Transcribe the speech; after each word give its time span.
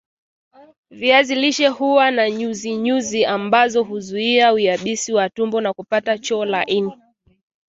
viazi 0.91 1.35
lishe 1.35 1.67
huwa 1.67 2.11
na 2.11 2.29
nyuzinyuzi 2.29 3.25
ambazo 3.25 3.83
huzuia 3.83 4.53
uyabisi 4.53 5.13
wa 5.13 5.29
tumbo 5.29 5.61
na 5.61 5.73
kupata 5.73 6.17
choo 6.17 6.45
laini 6.45 6.91